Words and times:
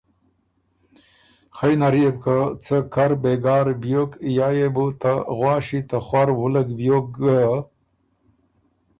خئ 1.55 1.73
نر 1.79 1.95
يې 2.01 2.11
بو 2.13 2.19
که 2.23 2.35
څۀ 2.63 2.77
کر 2.93 3.11
بېګار 3.21 3.67
بیوک 3.81 4.11
یا 4.37 4.47
يې 4.57 4.67
بو 4.75 4.85
ته 5.01 5.11
غواݭی 5.37 5.79
ته 5.89 5.97
خؤر 6.05 6.27
وُولک 6.37 6.67
بیوک 6.77 7.07
ګه۔ 7.21 7.39